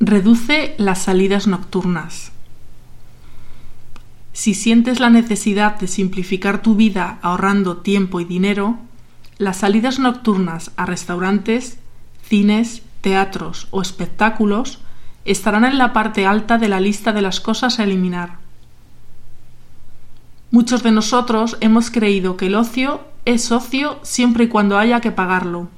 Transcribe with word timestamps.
Reduce 0.00 0.76
las 0.78 1.02
salidas 1.02 1.48
nocturnas. 1.48 2.30
Si 4.32 4.54
sientes 4.54 5.00
la 5.00 5.10
necesidad 5.10 5.80
de 5.80 5.88
simplificar 5.88 6.62
tu 6.62 6.76
vida 6.76 7.18
ahorrando 7.20 7.78
tiempo 7.78 8.20
y 8.20 8.24
dinero, 8.24 8.78
las 9.38 9.56
salidas 9.56 9.98
nocturnas 9.98 10.70
a 10.76 10.86
restaurantes, 10.86 11.78
cines, 12.22 12.82
teatros 13.00 13.66
o 13.72 13.82
espectáculos 13.82 14.78
estarán 15.24 15.64
en 15.64 15.78
la 15.78 15.92
parte 15.92 16.26
alta 16.26 16.58
de 16.58 16.68
la 16.68 16.78
lista 16.78 17.12
de 17.12 17.22
las 17.22 17.40
cosas 17.40 17.80
a 17.80 17.82
eliminar. 17.82 18.38
Muchos 20.52 20.84
de 20.84 20.92
nosotros 20.92 21.56
hemos 21.60 21.90
creído 21.90 22.36
que 22.36 22.46
el 22.46 22.54
ocio 22.54 23.00
es 23.24 23.50
ocio 23.50 23.98
siempre 24.02 24.44
y 24.44 24.48
cuando 24.48 24.78
haya 24.78 25.00
que 25.00 25.10
pagarlo, 25.10 25.68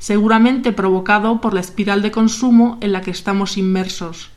seguramente 0.00 0.72
provocado 0.72 1.42
por 1.42 1.52
la 1.52 1.60
espiral 1.60 2.00
de 2.00 2.10
consumo 2.10 2.78
en 2.80 2.92
la 2.92 3.02
que 3.02 3.10
estamos 3.10 3.58
inmersos 3.58 4.30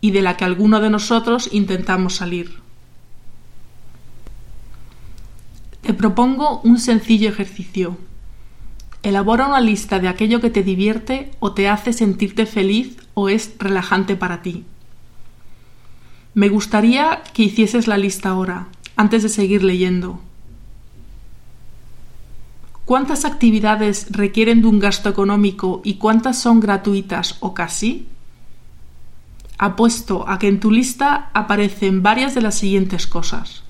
y 0.00 0.12
de 0.12 0.22
la 0.22 0.36
que 0.36 0.44
alguno 0.44 0.80
de 0.80 0.90
nosotros 0.90 1.50
intentamos 1.52 2.14
salir. 2.14 2.60
Te 5.82 5.92
propongo 5.92 6.60
un 6.62 6.78
sencillo 6.78 7.28
ejercicio. 7.28 7.98
Elabora 9.02 9.48
una 9.48 9.60
lista 9.60 9.98
de 9.98 10.08
aquello 10.08 10.40
que 10.40 10.50
te 10.50 10.62
divierte 10.62 11.32
o 11.40 11.52
te 11.52 11.68
hace 11.68 11.92
sentirte 11.92 12.46
feliz 12.46 12.96
o 13.14 13.28
es 13.28 13.54
relajante 13.58 14.14
para 14.14 14.40
ti. 14.40 14.64
Me 16.34 16.48
gustaría 16.48 17.22
que 17.34 17.42
hicieses 17.42 17.88
la 17.88 17.98
lista 17.98 18.28
ahora, 18.28 18.68
antes 18.94 19.24
de 19.24 19.30
seguir 19.30 19.64
leyendo. 19.64 20.20
¿Cuántas 22.86 23.24
actividades 23.24 24.06
requieren 24.12 24.62
de 24.62 24.68
un 24.68 24.78
gasto 24.78 25.08
económico 25.08 25.80
y 25.82 25.94
cuántas 25.94 26.38
son 26.38 26.60
gratuitas 26.60 27.36
o 27.40 27.52
casi? 27.52 28.06
Apuesto 29.58 30.28
a 30.28 30.38
que 30.38 30.46
en 30.46 30.60
tu 30.60 30.70
lista 30.70 31.30
aparecen 31.34 32.04
varias 32.04 32.36
de 32.36 32.42
las 32.42 32.54
siguientes 32.54 33.08
cosas. 33.08 33.64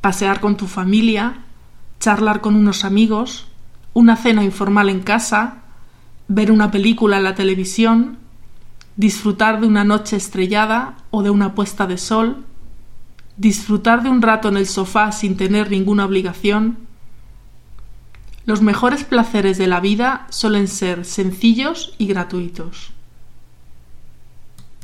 Pasear 0.00 0.40
con 0.40 0.56
tu 0.56 0.66
familia, 0.66 1.42
charlar 2.00 2.40
con 2.40 2.56
unos 2.56 2.82
amigos, 2.82 3.46
una 3.92 4.16
cena 4.16 4.42
informal 4.42 4.88
en 4.88 5.00
casa, 5.00 5.58
ver 6.28 6.50
una 6.50 6.70
película 6.70 7.18
en 7.18 7.24
la 7.24 7.34
televisión, 7.34 8.16
disfrutar 8.96 9.60
de 9.60 9.66
una 9.66 9.84
noche 9.84 10.16
estrellada 10.16 10.96
o 11.10 11.22
de 11.22 11.28
una 11.28 11.54
puesta 11.54 11.86
de 11.86 11.98
sol, 11.98 12.46
disfrutar 13.36 14.02
de 14.02 14.08
un 14.08 14.22
rato 14.22 14.48
en 14.48 14.56
el 14.56 14.66
sofá 14.66 15.12
sin 15.12 15.36
tener 15.36 15.70
ninguna 15.70 16.06
obligación. 16.06 16.86
Los 18.46 18.62
mejores 18.62 19.02
placeres 19.02 19.58
de 19.58 19.66
la 19.66 19.80
vida 19.80 20.28
suelen 20.30 20.68
ser 20.68 21.04
sencillos 21.04 21.94
y 21.98 22.06
gratuitos. 22.06 22.92